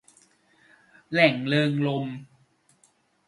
[1.11, 2.15] แหล่งเริงรมย์